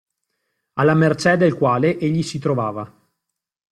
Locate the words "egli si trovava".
1.99-2.91